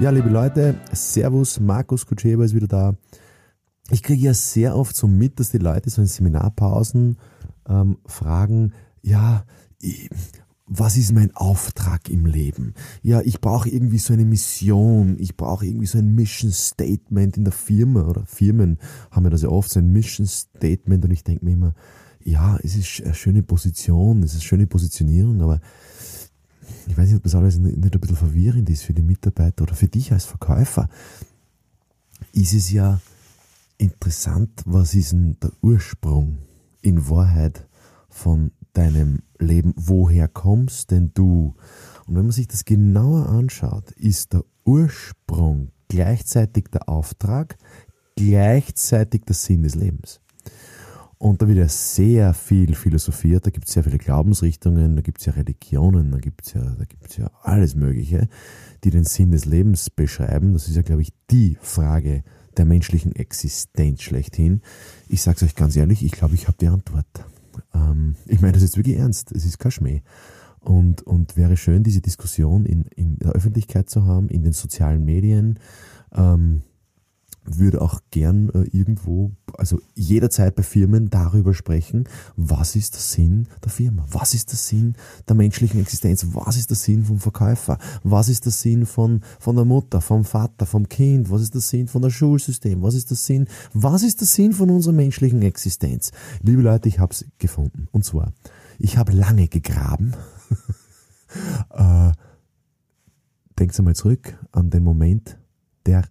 [0.00, 2.94] Ja, liebe Leute, Servus, Markus Kutscheba ist wieder da.
[3.90, 7.16] Ich kriege ja sehr oft so mit, dass die Leute so in Seminarpausen
[7.68, 9.44] ähm, fragen, ja,
[10.66, 12.74] was ist mein Auftrag im Leben?
[13.02, 17.44] Ja, ich brauche irgendwie so eine Mission, ich brauche irgendwie so ein Mission Statement in
[17.44, 18.78] der Firma oder Firmen
[19.12, 21.74] haben ja das ja oft, so ein Mission Statement und ich denke mir immer,
[22.24, 25.60] ja, es ist eine schöne Position, es ist eine schöne Positionierung, aber
[26.86, 29.74] ich weiß nicht, ob das alles nicht ein bisschen verwirrend ist für die Mitarbeiter oder
[29.74, 30.88] für dich als Verkäufer.
[32.32, 33.00] Ist es ja
[33.78, 36.38] interessant, was ist denn der Ursprung
[36.82, 37.66] in Wahrheit
[38.08, 39.72] von deinem Leben?
[39.76, 41.54] Woher kommst denn du?
[42.06, 47.56] Und wenn man sich das genauer anschaut, ist der Ursprung gleichzeitig der Auftrag,
[48.16, 50.20] gleichzeitig der Sinn des Lebens.
[51.24, 55.20] Und da wird ja sehr viel philosophiert, da gibt es sehr viele Glaubensrichtungen, da gibt
[55.20, 56.76] es ja Religionen, da gibt es ja,
[57.16, 58.28] ja alles Mögliche,
[58.84, 60.52] die den Sinn des Lebens beschreiben.
[60.52, 62.24] Das ist ja, glaube ich, die Frage
[62.58, 64.60] der menschlichen Existenz schlechthin.
[65.08, 67.06] Ich sage es euch ganz ehrlich, ich glaube, ich habe die Antwort.
[67.72, 70.02] Ähm, ich meine das jetzt wirklich ernst, es ist kein Schmäh.
[70.60, 75.06] Und, und wäre schön, diese Diskussion in, in der Öffentlichkeit zu haben, in den sozialen
[75.06, 75.58] Medien.
[76.12, 76.64] Ähm,
[77.44, 83.48] würde auch gern äh, irgendwo, also jederzeit bei Firmen darüber sprechen, was ist der Sinn
[83.62, 84.06] der Firma?
[84.10, 84.94] Was ist der Sinn
[85.28, 86.26] der menschlichen Existenz?
[86.32, 87.78] Was ist der Sinn vom Verkäufer?
[88.02, 91.30] Was ist der Sinn von, von der Mutter, vom Vater, vom Kind?
[91.30, 92.82] Was ist der Sinn von der Schulsystem?
[92.82, 93.46] Was ist der Sinn?
[93.72, 96.12] Was ist der Sinn von unserer menschlichen Existenz?
[96.42, 97.88] Liebe Leute, ich habe es gefunden.
[97.92, 98.32] Und zwar,
[98.78, 100.14] ich habe lange gegraben.
[101.70, 102.12] äh,
[103.58, 105.38] denkt einmal zurück an den Moment
[105.86, 106.04] der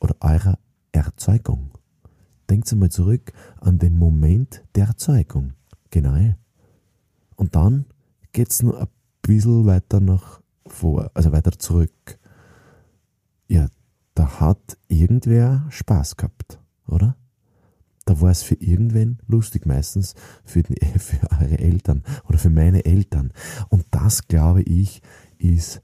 [0.00, 0.58] oder eurer
[0.92, 1.70] Erzeugung.
[2.48, 5.54] Denkt einmal zurück an den Moment der Erzeugung.
[5.90, 6.34] Genau.
[7.36, 7.86] Und dann
[8.32, 8.88] geht's noch ein
[9.22, 12.18] bisschen weiter nach vor, also weiter zurück.
[13.48, 13.68] Ja,
[14.14, 17.16] da hat irgendwer Spaß gehabt, oder?
[18.04, 20.14] Da war es für irgendwen lustig, meistens
[20.44, 23.32] für, die, für eure Eltern oder für meine Eltern.
[23.68, 25.02] Und das, glaube ich,
[25.38, 25.82] ist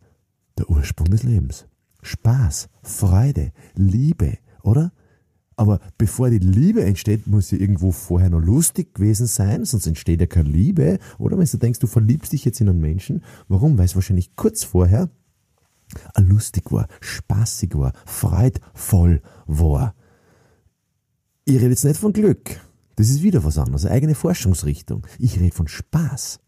[0.57, 1.67] der Ursprung des Lebens.
[2.03, 4.93] Spaß, Freude, Liebe, oder?
[5.57, 10.21] Aber bevor die Liebe entsteht, muss sie irgendwo vorher noch lustig gewesen sein, sonst entsteht
[10.21, 10.99] ja keine Liebe.
[11.19, 13.79] Oder wenn du denkst, du verliebst dich jetzt in einen Menschen, warum?
[13.79, 15.11] Weil es wahrscheinlich kurz vorher
[16.19, 19.95] lustig war, spaßig war, freudvoll war.
[21.45, 22.61] Ich rede jetzt nicht von Glück.
[22.97, 25.07] Das ist wieder was anderes, eigene Forschungsrichtung.
[25.19, 26.41] Ich rede von Spaß.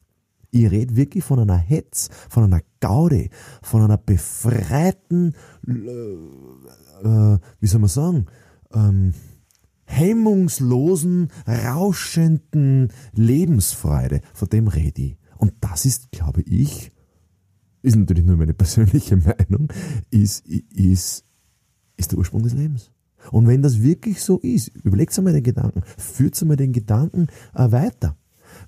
[0.54, 3.28] Ich rede wirklich von einer Hetz, von einer Gaude,
[3.60, 5.34] von einer befreiten,
[5.66, 8.26] äh, wie soll man sagen,
[8.72, 9.14] ähm,
[9.87, 14.20] hemmungslosen, rauschenden Lebensfreude.
[14.32, 15.16] Von dem rede ich.
[15.38, 16.93] Und das ist, glaube ich,
[17.82, 19.16] ist natürlich nur meine persönliche
[19.48, 19.72] Meinung,
[20.10, 21.25] ist, ist,
[21.97, 22.93] ist der Ursprung des Lebens.
[23.32, 27.72] Und wenn das wirklich so ist, überlegt einmal den Gedanken, führt einmal den Gedanken äh,
[27.72, 28.16] weiter.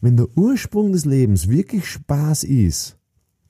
[0.00, 2.98] Wenn der Ursprung des Lebens wirklich Spaß ist,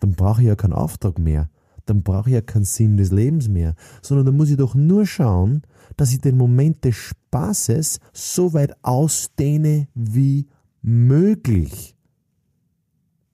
[0.01, 1.51] dann brauche ich ja keinen Auftrag mehr,
[1.87, 5.07] dann brauche ich ja keinen Sinn des Lebens mehr, sondern dann muss ich doch nur
[5.07, 5.63] schauen,
[5.97, 10.47] dass ich den Moment des Spaßes so weit ausdehne wie
[10.83, 11.96] möglich.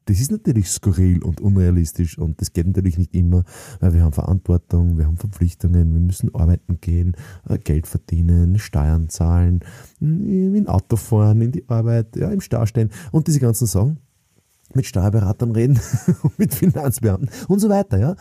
[0.05, 3.45] Das ist natürlich skurril und unrealistisch und das geht natürlich nicht immer,
[3.81, 7.17] weil wir haben Verantwortung, wir haben Verpflichtungen, wir müssen arbeiten gehen,
[7.49, 9.61] äh, Geld verdienen, Steuern zahlen,
[10.01, 13.99] in Auto fahren, in die Arbeit, ja, im Stau stehen und diese ganzen Sachen.
[14.75, 15.79] Mit Steuerberatern reden,
[16.39, 18.17] mit Finanzbeamten und so weiter, ja.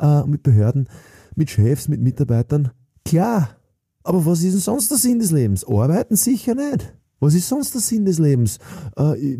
[0.00, 0.88] Äh, mit Behörden,
[1.36, 2.72] mit Chefs, mit Mitarbeitern.
[3.04, 3.56] Klar,
[4.02, 5.64] aber was ist denn sonst der Sinn des Lebens?
[5.64, 6.94] Arbeiten sicher nicht.
[7.20, 8.58] Was ist sonst der Sinn des Lebens?
[8.96, 9.38] Äh,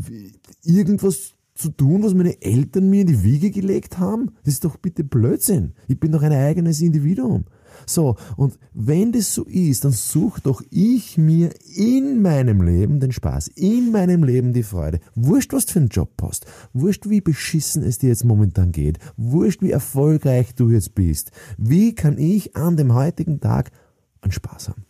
[0.62, 1.32] irgendwas
[1.62, 4.32] zu tun, was meine Eltern mir in die Wiege gelegt haben?
[4.44, 5.72] Das ist doch bitte Blödsinn.
[5.88, 7.44] Ich bin doch ein eigenes Individuum.
[7.86, 13.12] So, und wenn das so ist, dann such doch ich mir in meinem Leben den
[13.12, 15.00] Spaß, in meinem Leben die Freude.
[15.14, 16.46] Wurscht, was du für einen Job hast.
[16.72, 18.98] Wurscht, wie beschissen es dir jetzt momentan geht.
[19.16, 21.32] Wurscht, wie erfolgreich du jetzt bist.
[21.56, 23.70] Wie kann ich an dem heutigen Tag
[24.20, 24.84] einen Spaß haben?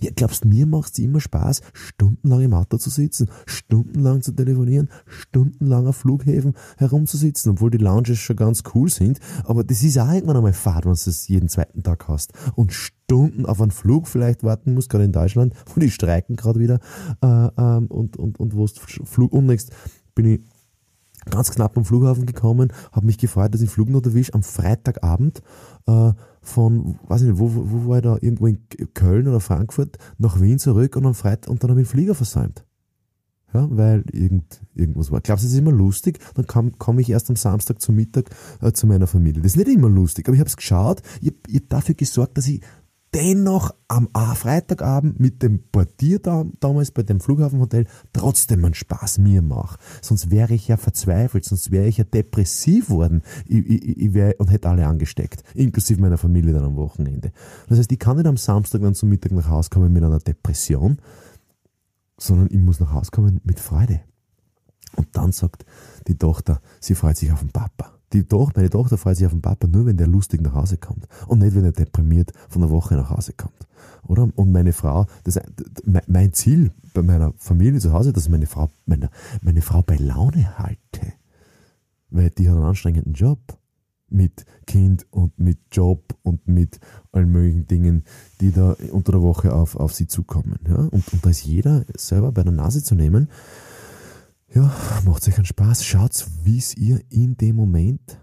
[0.00, 5.86] Ja, glaubst mir macht's immer Spaß, stundenlang im Auto zu sitzen, stundenlang zu telefonieren, stundenlang
[5.86, 10.38] auf Flughäfen herumzusitzen, obwohl die Lounges schon ganz cool sind, aber das ist auch irgendwann
[10.38, 12.32] einmal Fahrt, wenn du es jeden zweiten Tag hast.
[12.54, 16.60] Und Stunden auf einen Flug vielleicht warten musst, gerade in Deutschland, wo die streiken gerade
[16.60, 16.80] wieder
[17.20, 19.70] äh, ähm, und, und, und wo es Flug unnächst
[20.14, 20.40] bin ich
[21.30, 25.42] ganz knapp am Flughafen gekommen, habe mich gefreut, dass ich Flug noch erwische am Freitagabend
[25.86, 26.12] äh,
[26.42, 30.40] von, weiß ich nicht, wo, wo war ich da, irgendwo in Köln oder Frankfurt nach
[30.40, 32.64] Wien zurück und am Freitag und dann habe ich den Flieger versäumt.
[33.52, 35.20] Ja, weil irgend, irgendwas war.
[35.20, 36.18] Glaubst du, das ist immer lustig?
[36.34, 38.30] Dann komme komm ich erst am Samstag zum Mittag
[38.60, 39.42] äh, zu meiner Familie.
[39.42, 42.36] Das ist nicht immer lustig, aber ich habe es geschaut, ich habe hab dafür gesorgt,
[42.36, 42.62] dass ich
[43.14, 49.40] dennoch am Freitagabend mit dem Portier da, damals bei dem Flughafenhotel trotzdem einen Spaß mir
[49.40, 49.78] mache.
[50.02, 54.50] Sonst wäre ich ja verzweifelt, sonst wäre ich ja depressiv worden ich, ich, ich und
[54.50, 57.32] hätte alle angesteckt, inklusive meiner Familie dann am Wochenende.
[57.68, 60.18] Das heißt, ich kann nicht am Samstag dann zum Mittag nach Hause kommen mit einer
[60.18, 60.98] Depression,
[62.18, 64.00] sondern ich muss nach Hause kommen mit Freude.
[64.96, 65.64] Und dann sagt
[66.08, 67.93] die Tochter, sie freut sich auf den Papa.
[68.14, 70.76] Die Tochter, meine Tochter freut sich auf den Papa nur, wenn der lustig nach Hause
[70.76, 71.08] kommt.
[71.26, 73.66] Und nicht, wenn er deprimiert von der Woche nach Hause kommt.
[74.04, 74.28] Oder?
[74.36, 75.40] Und meine Frau, das,
[76.06, 79.10] mein Ziel bei meiner Familie zu Hause, dass ich meine Frau, meine,
[79.42, 81.12] meine Frau bei Laune halte.
[82.10, 83.40] Weil die hat einen anstrengenden Job.
[84.10, 86.78] Mit Kind und mit Job und mit
[87.10, 88.04] allen möglichen Dingen,
[88.40, 90.60] die da unter der Woche auf, auf sie zukommen.
[90.68, 90.76] Ja?
[90.76, 93.28] Und, und da ist jeder selber bei der Nase zu nehmen
[94.54, 94.72] ja,
[95.04, 95.84] macht euch einen Spaß.
[95.84, 98.20] Schaut, wie es ihr in dem Moment,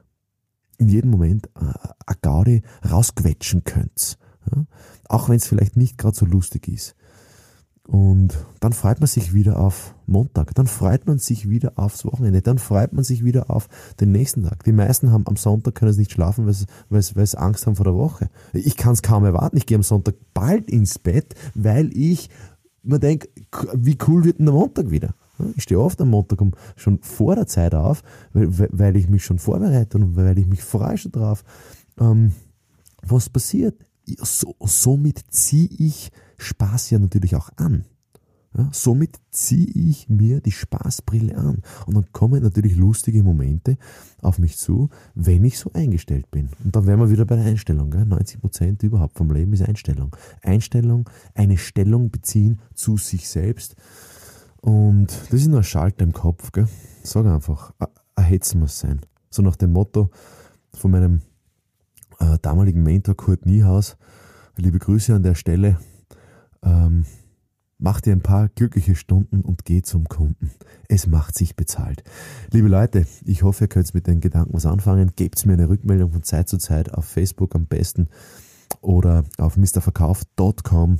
[0.77, 1.73] in jedem Moment äh,
[2.05, 4.17] eine Gaudi rausquetschen könnt.
[4.53, 4.65] Ja?
[5.09, 6.95] Auch wenn es vielleicht nicht gerade so lustig ist.
[7.87, 12.41] Und dann freut man sich wieder auf Montag, dann freut man sich wieder aufs Wochenende,
[12.41, 13.67] dann freut man sich wieder auf
[13.99, 14.63] den nächsten Tag.
[14.63, 17.95] Die meisten haben am Sonntag können es nicht schlafen, weil sie Angst haben vor der
[17.95, 18.29] Woche.
[18.53, 19.57] Ich kann es kaum erwarten.
[19.57, 22.29] Ich gehe am Sonntag bald ins Bett, weil ich
[22.83, 23.27] mir denke,
[23.73, 25.13] wie cool wird denn der Montag wieder?
[25.55, 28.03] Ich stehe oft am Montag um, schon vor der Zeit auf,
[28.33, 31.43] weil, weil ich mich schon vorbereite und weil ich mich freue schon drauf.
[31.99, 32.33] Ähm,
[33.01, 33.75] was passiert?
[34.05, 37.85] So, somit ziehe ich Spaß ja natürlich auch an.
[38.57, 41.61] Ja, somit ziehe ich mir die Spaßbrille an.
[41.85, 43.77] Und dann kommen natürlich lustige Momente
[44.21, 46.49] auf mich zu, wenn ich so eingestellt bin.
[46.63, 47.91] Und dann wären wir wieder bei der Einstellung.
[47.91, 48.01] Gell?
[48.01, 50.13] 90% überhaupt vom Leben ist Einstellung.
[50.41, 53.77] Einstellung, eine Stellung beziehen zu sich selbst.
[54.61, 56.67] Und das ist nur ein Schalter im Kopf, gell?
[57.03, 57.73] Sag einfach,
[58.15, 59.01] ein Hetzen muss sein.
[59.29, 60.09] So nach dem Motto
[60.73, 61.21] von meinem
[62.19, 63.97] äh, damaligen Mentor Kurt Niehaus,
[64.55, 65.79] liebe Grüße an der Stelle,
[66.63, 67.05] ähm,
[67.79, 70.51] mach dir ein paar glückliche Stunden und geh zum Kunden.
[70.87, 72.03] Es macht sich bezahlt.
[72.51, 75.13] Liebe Leute, ich hoffe, ihr könnt mit den Gedanken was anfangen.
[75.15, 78.09] Gebt mir eine Rückmeldung von Zeit zu Zeit auf Facebook am besten
[78.81, 80.99] oder auf mrverkauf.com.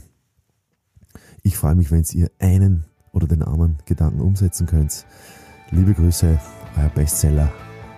[1.44, 5.06] Ich freue mich, wenn ihr einen oder den anderen Gedanken umsetzen könnt.
[5.72, 6.40] Liebe Grüße,
[6.78, 7.52] euer Bestseller,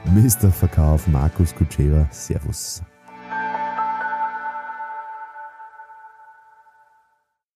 [0.05, 0.51] Mr.
[0.51, 2.07] Verkauf, Markus Kutscheva.
[2.11, 2.83] Servus.